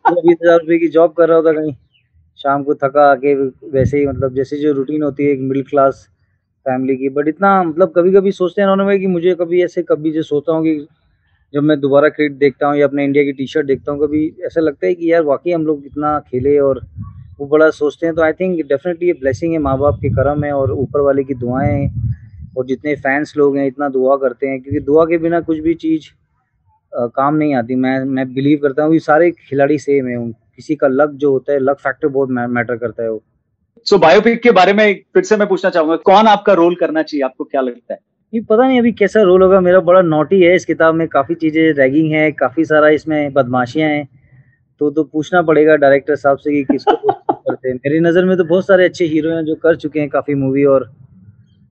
बीस 0.07 0.37
हज़ार 0.43 0.59
रुपये 0.59 0.79
की 0.79 0.89
जॉब 0.91 1.13
कर 1.13 1.29
रहा 1.29 1.37
होता 1.37 1.53
कहीं। 1.53 1.75
शाम 2.41 2.63
को 2.65 2.75
थका 2.77 3.11
आके 3.11 3.35
वैसे 3.71 3.99
ही 3.99 4.07
मतलब 4.07 4.35
जैसे 4.35 4.57
जो 4.59 4.73
रूटीन 4.73 5.03
होती 5.03 5.25
है 5.25 5.33
एक 5.33 5.41
मिडिल 5.43 5.63
क्लास 5.65 6.09
फैमिली 6.67 6.97
की। 6.97 7.09
बट 7.11 7.29
इतना 7.29 7.63
मतलब 7.63 7.93
कभी 7.97 8.13
कभी 8.13 8.33
सोचते 8.33 8.63
हैं 8.63 8.69
उन्होंने 8.69 8.99
कि 8.99 9.07
मुझे 9.07 9.35
कभी 9.41 9.63
ऐसे 9.65 9.83
कभी 9.83 10.13
जो 10.13 10.23
सोचता 10.23 10.53
हूँ 10.53 10.65
कि 10.65 10.87
जब 11.55 11.63
मैं 11.63 11.79
दोबारा 11.81 12.09
क्रिकेट 12.09 12.39
देखता 12.39 12.67
हूँ 12.67 12.77
या 12.77 12.87
अपने 12.87 13.05
इंडिया 13.05 13.25
की 13.25 13.33
टी 13.33 13.47
शर्ट 13.47 13.67
देखता 13.67 13.93
हूँ, 13.93 14.01
कभी 14.01 14.27
ऐसा 14.47 14.61
लगता 14.61 14.87
है 14.87 14.95
कि 14.95 15.13
यार 15.13 15.23
वाकई 15.23 15.53
हम 15.53 15.67
लोग 15.67 15.85
इतना 15.87 16.19
खेले 16.31 16.59
और 16.61 16.81
वो 17.41 17.47
बड़ा 17.49 17.69
सोचते 17.71 18.07
हैं। 18.07 18.15
तो 18.15 18.23
आई 18.23 18.33
थिंक 18.33 18.57
डेफिनेटली 18.69 19.07
ये 19.07 19.13
ब्लेसिंग 19.21 19.53
है 19.53 19.59
माँ 19.59 19.79
बाप 19.79 19.99
के 20.03 20.09
करम 20.15 20.45
है 20.45 20.53
और 20.53 20.73
ऊपर 20.73 21.01
वाले 21.01 21.25
की 21.25 21.35
दुआएँ 21.35 21.89
और 22.59 22.67
जितने 22.67 22.95
फैंस 22.97 23.33
लोग 23.37 23.57
हैं, 23.57 23.67
इतना 23.67 23.89
दुआ 23.89 24.17
करते 24.17 24.47
हैं। 24.47 24.61
क्योंकि 24.63 24.81
दुआ 24.81 25.05
के 25.07 25.19
बिना 25.19 25.41
कुछ 25.41 25.59
भी 25.59 25.75
चीज़ 25.77 26.09
काम 26.93 27.35
नहीं 27.37 27.55
आती। 27.55 27.75
मैं 27.77 27.99
मैं 28.07 28.33
बिलीव 28.35 28.59
करता 28.63 28.83
हूँ 28.85 28.93
कि 28.93 29.01
सारे 29.01 29.31
खिलाड़ी 29.41 29.79
सेम 29.79 30.09
है। 30.09 30.19
किसी 30.57 30.77
का 30.77 30.89
लक 30.89 31.11
जो 31.17 31.31
होता 31.33 31.53
है 31.53 31.59
लक 31.61 31.79
फैक्टर 31.81 32.09
बहुत 32.09 32.31
मैटर 32.31 32.77
करता 32.77 33.03
है 33.03 33.11
वो। 33.11 33.23
सो 33.77 33.97
so, 33.97 34.03
बायोपिक 34.03 34.43
के 34.43 34.51
बारे 34.51 34.73
में 34.73 34.95
फिर 35.15 35.23
से 35.23 35.37
मैं 35.37 35.49
पूछना 35.49 35.71
चाहूँगा 35.71 35.97
कौन 36.05 36.27
आपका 36.27 36.53
रोल 36.53 36.75
करना 36.75 37.03
चाहिए? 37.03 37.25
आपको 37.25 37.45
क्या 37.45 37.61
लगता 37.61 37.95
है? 37.95 37.99
ये 38.33 38.41
पता 38.41 38.67
नहीं 38.67 38.79
अभी 38.79 38.93
कैसा 38.93 39.23
रोल 39.23 39.43
होगा 39.43 39.61
मेरा 39.61 39.81
बड़ा 39.81 40.01
नोटी 40.03 40.41
है 40.43 40.55
इस 40.57 40.65
किताब 40.65 40.95
में 40.95 41.07
काफ़ी 41.09 41.35
चीज़ें 41.35 41.73
रैगिंग 41.75 42.13
है 42.13 42.31
काफ़ी 42.33 42.65
सारा 42.65 42.89
इसमें 42.89 43.33
बदमाशियाँ 43.33 43.89
हैं। 43.91 44.09
तो 44.81 44.91
तो 44.91 45.05
पूछना 45.05 45.43
पड़ेगा 45.43 45.77
डायरेक्टर 45.77 46.17
साहब 46.17 46.39
से 46.39 46.53
कि 46.53 46.63
किसको 46.73 47.13
करते 47.33 47.69
हैं। 47.69 47.75
मेरी 47.77 48.01
नज़र 48.01 48.25
में 48.25 48.37
तो 48.37 48.45
बहुत 48.45 48.67
सारे 48.67 48.85
अच्छे 48.85 49.05
हीरो 49.05 49.31
हैं 49.31 49.45
जो 49.45 49.55
कर 49.55 49.77
चुके 49.77 50.01
हैं 50.01 50.09
काफ़ी 50.09 50.35
मूवी 50.35 50.65
और 50.65 50.91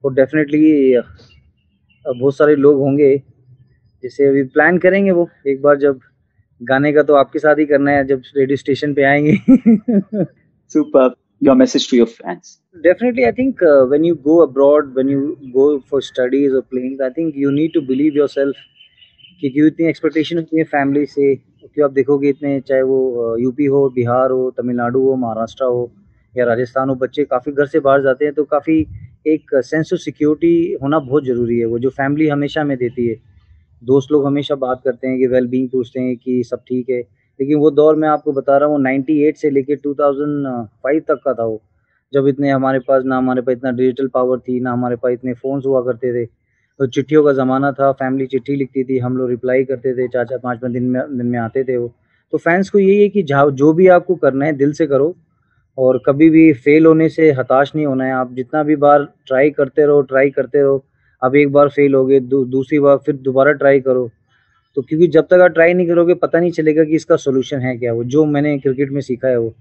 वो 0.04 0.10
डेफिनेटली 0.10 0.96
बहुत 2.06 2.36
सारे 2.36 2.56
लोग 2.56 2.78
होंगे। 2.80 3.16
जिसे 4.04 4.28
अभी 4.28 4.42
प्लान 4.44 4.78
करेंगे 4.78 5.10
वो 5.10 5.28
एक 5.48 5.62
बार 5.62 5.76
जब 5.78 6.00
गाने 6.60 6.92
का 6.92 7.02
तो 7.02 7.14
आपके 7.14 7.38
साथ 7.38 7.58
ही 7.58 7.66
करना 7.66 7.90
है 7.90 8.06
जब 8.06 8.22
रेडियो 8.36 8.56
स्टेशन 8.56 8.94
पे 8.94 9.04
आएँगे। 9.04 9.36
Super 10.70 11.14
your 11.44 11.54
message 11.54 11.88
to 11.88 11.96
your 11.96 12.06
fans? 12.06 12.60
Definitely, 12.76 13.26
I 13.26 13.32
think 13.32 13.62
uh, 13.62 13.84
when 13.84 14.04
you 14.04 14.14
go 14.16 14.42
abroad, 14.42 14.94
when 14.94 15.08
you 15.08 15.38
go 15.52 15.80
for 15.80 16.00
studies 16.02 16.52
or 16.52 16.62
playing, 16.62 16.98
I 17.02 17.10
think 17.10 17.34
you 17.36 17.52
need 17.52 17.74
to 17.74 17.82
believe 17.82 18.22
yourself. 18.22 18.62
क्योंकि 19.40 19.66
इतनी 19.66 19.86
एक्सपेक्टेशन 19.88 20.36
होती 20.38 20.58
है 20.58 20.64
family 20.64 21.04
से 21.06 21.34
कि 21.36 21.80
आप 21.82 21.90
देखोगे 21.92 22.28
इतने 22.28 22.50
चाहे 22.68 22.82
वो 22.90 22.98
यूपी 23.38 23.64
हो 23.72 23.80
बिहार 23.94 24.30
हो 24.30 24.50
तमिलनाडु 24.58 25.00
हो 25.06 25.14
महाराष्ट्र 25.24 25.64
हो 25.64 25.82
या 26.34 26.44
राजस्थान 26.46 26.88
हो 26.88 26.94
बच्चे 27.02 27.24
काफ़ी 27.32 27.52
घर 27.52 27.66
से 27.72 27.80
बाहर 27.86 28.02
जाते 28.02 28.24
हैं 28.24 28.34
तो 28.34 28.44
काफ़ी 28.52 28.78
एक 29.34 29.54
सेंस 29.70 29.92
ऑफ़ 29.92 30.00
सिक्योरिटी 30.00 30.54
होना 30.82 30.98
बहुत 31.08 31.24
ज़रूरी 31.24 31.58
है 31.58 31.66
वो 31.72 31.78
जो 31.86 31.90
फैमिली 31.98 32.28
हमेशा 32.28 32.64
में 32.70 32.76
देती 32.78 33.06
है 33.08 33.16
दोस्त 33.82 34.12
लोग 34.12 34.26
हमेशा 34.26 34.54
बात 34.64 34.82
करते 34.84 35.06
हैं 35.08 35.18
कि 35.18 35.26
वेल 35.34 35.46
बींग 35.56 35.68
पूछते 35.70 36.00
हैं 36.00 36.16
कि 36.16 36.42
सब 36.50 36.62
ठीक 36.68 36.90
है 36.90 37.02
लेकिन 37.40 37.58
वो 37.58 37.70
दौर 37.72 37.96
मैं 37.96 38.08
आपको 38.08 38.32
बता 38.32 38.56
रहा 38.56 38.68
हूँ 38.68 38.80
नाइन्टी 38.82 39.22
एट 39.24 39.36
से 39.36 39.50
लेके 39.50 39.76
टू 39.76 39.94
थाउज़ेंड 39.94 40.46
फाइव 40.84 41.02
तक 41.08 41.20
का 41.24 41.34
था 41.34 41.44
वो। 41.44 41.60
जब 42.12 42.26
इतने 42.28 42.50
हमारे 42.50 42.78
पास 42.78 43.02
ना 43.04 43.16
हमारे 43.16 43.42
पास 43.42 43.56
इतना 43.56 43.70
डिजिटल 43.72 44.08
पावर 44.08 44.38
थी, 44.38 44.60
ना 44.60 44.72
हमारे 44.72 44.96
पास 44.96 45.12
इतने 45.12 45.32
फ़ोन्स 45.34 45.66
हुआ 45.66 45.80
करते 45.84 46.12
थे। 46.14 46.24
तो 46.80 46.86
चिट्ठियों 46.86 47.22
का 47.24 47.32
ज़माना 47.32 47.70
था 47.72 47.90
फैमिली 47.92 48.26
चिट्ठी 48.26 48.56
लिखती 48.56 48.84
थी, 48.84 48.98
हम 48.98 49.16
लोग 49.16 49.30
रिप्लाई 49.30 49.64
करते 49.64 49.94
थे 49.94 50.08
चार 50.08 50.24
चार 50.26 50.38
पाँच 50.38 50.58
पाँच 50.60 50.72
दिन 50.72 50.84
में 50.84 51.02
दिन 51.18 51.26
में 51.26 51.38
आते 51.38 51.64
थे 51.64 51.76
वो। 51.76 51.92
तो 52.32 52.38
फैंस 52.38 52.70
को 52.70 52.78
यही 52.78 53.02
है 53.02 53.08
कि 53.08 53.22
जो 53.22 53.72
भी 53.72 53.86
आपको 53.88 54.14
करना 54.16 54.46
है, 54.46 54.52
दिल 54.54 54.72
से 54.72 54.86
करो 54.86 55.14
और 55.78 56.00
कभी 56.06 56.28
भी 56.30 56.52
फेल 56.54 56.86
होने 56.86 57.08
से 57.08 57.30
हताश 57.32 57.72
नहीं 57.74 57.86
होना 57.86 58.04
है। 58.04 58.12
आप 58.14 58.32
जितना 58.34 58.62
भी 58.62 58.76
बार 58.76 59.04
ट्राई 59.26 59.50
करते 59.50 59.86
रहो 59.86 60.00
ट्राई 60.02 60.30
करते 60.30 60.62
रहो 60.62 60.84
अब 61.22 61.36
एक 61.36 61.52
बार 61.52 61.68
फेल 61.68 61.94
हो 61.94 62.04
गए 62.06 62.20
दूसरी 62.20 62.78
बार 62.78 62.96
फिर 63.06 63.16
दोबारा 63.18 63.52
ट्राई 63.54 63.80
करो। 63.80 64.08
तो 64.76 64.82
क्योंकि 64.82 65.06
जब 65.08 65.26
तक 65.30 65.40
आप 65.42 65.50
ट्राई 65.50 65.74
नहीं 65.74 65.86
करोगे, 65.86 66.14
पता 66.14 66.40
नहीं 66.40 66.50
चलेगा 66.52 66.84
कि 66.84 66.94
इसका 66.96 67.16
सोल्यूशन 67.16 67.58
है 67.60 67.76
क्या 67.78 67.92
वो। 67.92 68.04
जो 68.04 68.24
मैंने 68.26 68.58
क्रिकेट 68.58 68.90
में 68.92 69.00
सीखा 69.00 69.28
है 69.28 69.38
वो। 69.38 69.52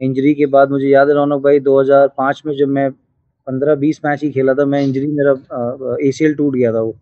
इंजरी 0.00 0.34
के 0.34 0.46
बाद 0.46 0.70
मुझे 0.70 0.88
याद 0.88 1.08
है, 1.08 1.14
रौनक 1.14 1.42
भाई 1.42 1.60
2005 1.60 2.42
में 2.46 2.54
जब 2.56 2.68
मैं 2.68 2.90
15-20 2.90 4.00
मैच 4.04 4.22
ही 4.22 4.30
खेला 4.30 4.54
था, 4.54 4.64
मैं 4.64 4.82
इंजरी 4.82 5.06
मेरा 5.08 5.96
एसीएल 6.08 6.34
टूट 6.34 6.54
गया 6.54 6.72
था 6.72 6.80
वो। 6.80 6.94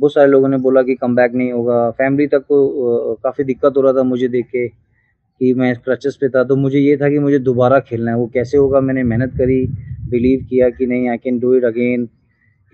बहुत 0.00 0.12
सारे 0.12 0.30
लोगों 0.30 0.48
ने 0.48 0.56
बोला 0.58 0.82
कि 0.82 0.94
कम 0.94 1.16
नहीं 1.18 1.50
होगा। 1.52 1.90
फैमिली 1.90 2.26
तक 2.26 2.44
को 2.48 3.14
काफ़ी 3.24 3.44
दिक्कत 3.44 3.76
हो 3.76 3.82
रहा 3.82 3.92
था 3.92 4.02
मुझे 4.02 4.28
देख 4.28 4.46
के 4.46 4.66
कि 4.68 5.52
मैं 5.54 5.74
क्रचेस 5.76 6.16
पे 6.20 6.28
था। 6.28 6.42
तो 6.44 6.56
मुझे 6.56 6.78
ये 6.78 6.96
था 6.96 7.08
कि 7.10 7.18
मुझे 7.18 7.38
दोबारा 7.40 7.78
खेलना 7.80 8.10
है। 8.10 8.16
वो 8.16 8.26
कैसे 8.34 8.58
होगा? 8.58 8.80
मैंने 8.80 9.02
मेहनत 9.02 9.32
करी 9.38 9.64
बिलीव 10.10 10.46
किया 10.50 10.68
कि 10.70 10.86
नहीं 10.86 11.08
I 11.08 11.16
can 11.16 11.38
do 11.40 11.54
it 11.54 11.64
again 11.64 12.08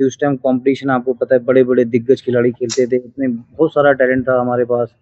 कि 0.00 0.04
उस 0.04 0.16
टाइम 0.20 0.36
कंपटीशन 0.38 0.90
आपको 0.90 1.12
पता 1.12 1.34
है 1.34 1.44
बड़े 1.44 1.62
बड़े 1.64 1.84
दिग्गज 1.86 2.20
खिलाड़ी 2.22 2.50
खेलते 2.52 2.86
थे, 2.86 2.96
इतने 2.96 3.28
बहुत 3.28 3.72
सारा 3.72 3.92
टैलेंट 3.92 4.26
था 4.28 4.40
हमारे 4.40 4.64
पास। 4.64 4.94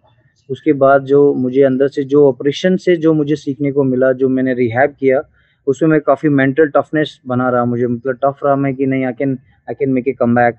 उसके 0.49 0.73
बाद 0.75 1.03
जो 1.05 1.33
मुझे 1.35 1.61
अंदर 1.63 1.87
से 1.87 2.03
जो 2.03 2.27
ऑपरेशन 2.27 2.75
से 2.77 2.95
जो 2.97 3.13
मुझे 3.13 3.35
सीखने 3.37 3.71
को 3.71 3.83
मिला, 3.83 4.11
जो 4.11 4.29
मैंने 4.29 4.53
रिहैब 4.53 4.95
किया, 4.99 5.21
उसमें 5.67 5.89
मैं 5.89 5.99
काफ़ी 6.01 6.29
मेंटल 6.31 6.67
टफनेस 6.75 7.19
बना 7.27 7.49
रहा 7.49 7.65
मुझे 7.65 7.87
मतलब 7.87 8.19
टफ 8.23 8.39
रहा 8.45 8.55
मैं 8.55 8.73
कि 8.75 8.85
नहीं 8.85 9.05
I 9.05 9.13
can 9.13 9.37
I 9.69 9.75
can 9.79 9.89
make 9.89 10.07
a 10.07 10.13
comeback 10.35 10.55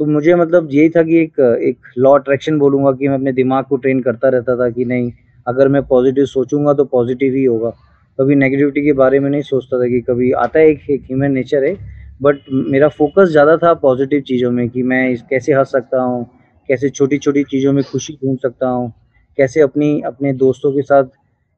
तो 0.00 0.04
मुझे 0.06 0.34
मतलब 0.34 0.68
यही 0.72 0.88
था 0.90 1.02
कि 1.02 1.18
एक 1.20 1.40
एक 1.62 1.92
लॉ 1.98 2.12
अट्रैक्शन 2.18 2.58
बोलूँगा 2.58 2.92
कि 2.92 3.08
मैं 3.08 3.14
अपने 3.14 3.32
दिमाग 3.32 3.64
को 3.64 3.76
ट्रेन 3.76 4.00
करता 4.02 4.28
रहता 4.28 4.56
था 4.56 4.68
कि 4.70 4.84
नहीं, 4.84 5.12
अगर 5.46 5.68
मैं 5.68 5.82
पॉजिटिव 5.86 6.24
सोचूँगा 6.26 6.74
तो 6.74 6.84
पॉजिटिव 6.84 7.34
ही 7.34 7.44
होगा। 7.44 7.70
कभी 8.18 8.34
नेगेटिविटी 8.34 8.84
के 8.84 8.92
बारे 8.92 9.20
में 9.20 9.28
नहीं 9.30 9.42
सोचता 9.42 9.78
था 9.80 9.88
कि 9.88 10.00
कभी 10.00 10.30
आता 10.34 10.58
है 10.58 10.68
एक 10.68 10.80
ह्यूमन 10.90 11.32
नेचर 11.32 11.64
है 11.64 11.74
बट 12.20 12.38
मेरा 12.50 12.88
फोकस 12.90 13.28
ज़्यादा 13.28 13.56
था 13.56 13.72
पॉजिटिव 13.76 14.20
चीज़ों 14.20 14.50
में 14.50 14.68
कि 14.68 14.82
मैं 14.82 15.16
कैसे 15.30 15.52
हंस 15.52 15.72
सकता 15.72 16.02
हूँ, 16.02 16.24
कैसे 16.68 16.88
छोटी 16.90 17.18
छोटी 17.18 17.42
चीज़ों 17.44 17.72
में 17.72 17.82
खुशी 17.84 18.12
ढूंढ 18.14 18.38
सकता 18.38 18.68
हूँ, 18.68 18.92
कैसे 19.38 19.60
अपनी, 19.60 20.00
अपने 20.00 20.32
दोस्तों 20.34 20.72
के 20.72 20.82
साथ 20.82 21.04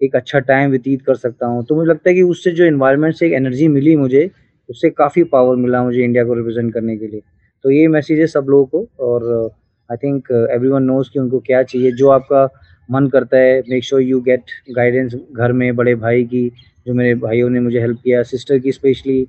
एक 0.01 0.17
अच्छा 0.17 0.39
टाइम 0.41 0.71
व्यतीत 0.71 1.03
कर 1.03 1.15
सकता 1.17 1.47
हूँ। 1.47 1.65
तो 1.65 1.75
मुझे 1.75 1.91
लगता 1.91 2.09
है 2.11 2.15
कि 2.15 2.23
उससे 2.25 2.51
जो 2.51 2.65
इन्वायरमेंट 2.65 3.15
से 3.15 3.27
एक 3.27 3.33
एनर्जी 3.33 3.69
मिली 3.69 3.97
मुझे, 3.97 4.31
उससे 4.69 4.91
काफ़ी 4.91 5.25
पावर 5.27 5.57
मिला 5.57 5.83
मुझे 5.85 6.03
इंडिया 6.05 6.25
को 6.25 6.35
रिप्रेजेंट 6.35 6.73
करने 6.75 6.97
के 6.97 7.07
लिए। 7.07 7.21
तो 7.65 7.71
ये 7.71 7.87
मैसेज 7.89 8.21
है 8.21 8.27
सब 8.27 8.47
लोगों 8.51 8.65
को 8.67 9.07
और 9.07 9.51
I 9.91 9.97
think 9.97 10.31
every 10.51 10.69
one 10.69 10.83
knows 10.83 11.11
कि 11.13 11.19
उनको 11.19 11.39
क्या 11.41 11.63
चाहिए। 11.63 11.93
जो 11.93 12.09
आपका 12.11 12.49
मन 12.89 13.07
करता 13.09 13.37
है 13.37 13.63
make 13.69 13.85
sure 13.85 14.03
you 14.03 14.21
get 14.21 14.51
guidance 14.71 15.15
घर 15.33 15.53
में 15.53 15.75
बड़े 15.77 15.95
भाई 15.95 16.25
की, 16.25 16.49
जो 16.87 16.95
मेरे 16.95 17.15
भाइयों 17.17 17.49
ने 17.51 17.61
मुझे 17.61 17.81
हेल्प 17.81 18.01
किया 18.05 18.23
सिस्टर 18.25 18.59
की 18.59 18.73
स्पेशली 18.73 19.27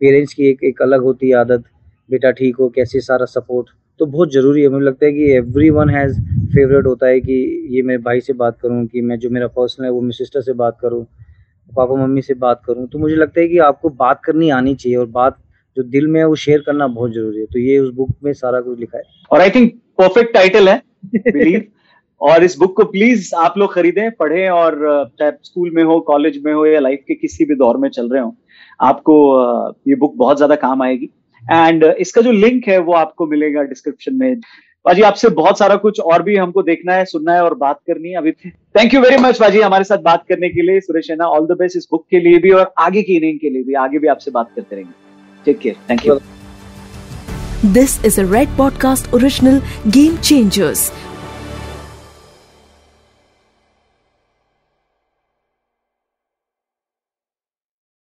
पेरेंट्स 0.00 0.34
की 0.34 0.48
एक 0.50 0.64
एक 0.64 0.82
अलग 0.82 1.02
होती 1.02 1.28
है 1.28 1.34
आदत 1.36 1.64
बेटा 2.10 2.30
ठीक 2.30 2.56
हो 2.56 2.68
कैसे 2.68 3.00
सारा 3.00 3.24
सपोर्ट? 3.26 3.68
तो 4.00 4.06
बहुत 4.06 4.32
ज़रूरी 4.32 4.62
है 4.62 4.68
मुझे 4.68 4.84
लगता 4.86 5.06
है 5.06 5.12
कि 5.12 5.30
एवरी 5.32 5.70
वन 5.70 5.90
हैज़ 5.90 6.20
फेवरेट 6.54 6.86
होता 6.86 7.06
है 7.06 7.20
कि 7.20 7.34
ये 7.76 7.82
मेरे 7.82 7.98
भाई 8.02 8.20
से 8.20 8.32
बात 8.32 8.58
करूँ 8.62 8.86
कि 8.86 9.00
मैं 9.00 9.18
जो 9.18 9.30
मेरा 9.30 9.46
पर्सनल 9.46 9.84
है 9.86 9.90
वो 9.92 10.00
मेरी 10.00 10.16
सिस्टर 10.16 10.40
से 10.40 10.52
बात 10.52 10.78
करूँ 10.82 11.04
पापा 11.72 11.94
मम्मी 11.96 12.22
से 12.22 12.34
बात 12.34 12.62
करूँ। 12.66 12.86
तो 12.88 12.98
मुझे 12.98 13.16
लगता 13.16 13.40
है 13.40 13.48
कि 13.48 13.58
आपको 13.58 13.88
बात 13.88 14.20
करनी 14.24 14.50
आनी 14.50 14.74
चाहिए 14.74 14.96
और 14.98 15.06
बात 15.06 15.36
जो 15.76 15.82
दिल 15.82 16.06
में 16.06 16.20
है 16.20 16.26
वो 16.26 16.34
शेयर 16.34 16.60
करना 16.66 16.86
बहुत 16.86 17.12
ज़रूरी 17.14 17.40
है। 17.40 17.46
तो 17.46 17.58
ये 17.58 17.78
उस 17.78 17.92
बुक 17.94 18.08
में 18.24 18.32
सारा 18.32 18.60
कुछ 18.60 18.78
लिखा 18.80 18.98
है। 18.98 19.04
और 19.30 19.40
आई 19.40 19.50
थिंक 19.50 19.72
परफेक्ट 19.98 20.32
टाइटल 20.34 20.68
है 20.68 20.82
बिलीव 21.16 21.64
और 22.20 22.44
इस 22.44 22.56
बुक 22.58 22.76
को 22.76 22.84
प्लीज़ 22.84 23.30
आप 23.36 23.54
लोग 23.58 23.72
खरीदें 23.74 24.10
पढ़ें 24.10 24.48
और 24.50 24.74
चाहे 25.18 25.30
स्कूल 25.42 25.70
में 25.74 25.82
हो 25.84 25.98
कॉलेज 26.06 26.40
में 26.44 26.52
हो 26.52 26.66
या 26.66 26.80
लाइफ 26.80 27.02
के 27.08 27.14
किसी 27.14 27.44
भी 27.44 27.54
दौर 27.54 27.76
में 27.76 27.88
चल 27.88 28.08
रहे 28.08 28.22
हो। 28.22 28.34
आपको 28.80 29.14
ये 29.88 29.94
बुक 29.96 30.14
बहुत 30.16 30.36
ज़्यादा 30.36 30.54
काम 30.56 30.82
आएगी। 30.82 31.10
एंड 31.42 31.84
इसका 31.84 32.22
जो 32.22 32.32
लिंक 32.32 32.68
है 32.68 32.78
वो 32.80 32.92
आपको 32.94 33.26
मिलेगा 33.26 33.62
डिस्क्रिप्शन 33.64 34.14
में। 34.14 34.40
बाजी, 34.84 35.02
आपसे 35.02 35.28
बहुत 35.30 35.58
सारा 35.58 35.76
कुछ 35.76 36.00
और 36.02 36.22
भी 36.22 36.36
हमको 36.36 36.62
देखना 36.62 36.94
है, 36.94 37.04
सुनना 37.04 37.32
है 37.34 37.42
और 37.44 37.54
बात 37.56 37.80
करनी 37.86 38.08
है। 38.08 38.16
अभी 38.16 38.32
थैंक 38.32 38.94
यू 38.94 39.00
वेरी 39.00 39.16
मच 39.22 39.40
बाजी 39.40 39.60
हमारे 39.60 39.84
साथ 39.84 39.98
बात 40.02 40.24
करने 40.28 40.48
के 40.48 40.62
लिए, 40.62 40.80
सुरेश 40.80 41.10
है 41.10 41.16
ऑल 41.18 41.46
द 41.46 41.56
बेस्ट 41.58 41.76
इस 41.76 41.88
बुक 41.92 42.06
के 42.10 42.20
लिए 42.20 42.38
भी 42.38 42.50
और 42.52 42.72
आगे 42.78 43.02
की 43.02 43.16
इनिंग 43.16 43.38
के 43.40 43.50
लिए 43.50 43.62
भी। 43.62 43.74
आगे 43.82 43.98
भी 43.98 44.08
आपसे 44.08 44.30
बात 44.30 44.50
करते 44.56 44.76
रहेंगे। 44.76 45.44
Take 45.44 45.58
care 45.58 45.76
thank 45.90 46.06
you 46.06 46.18
this 47.74 48.04
is 48.04 48.20
a 48.20 48.24
Red 48.26 48.50
Podcast 48.58 49.12
original 49.18 49.60
Game 49.94 50.18
Changers. 50.28 50.82